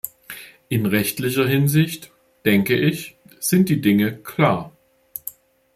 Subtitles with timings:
[0.67, 2.11] In rechtlicher Hinsicht,
[2.43, 4.75] denke ich, sind die Dinge klar.